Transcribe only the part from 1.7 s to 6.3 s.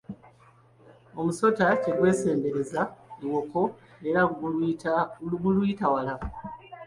tegwesembereza luwoko era guluyita wala.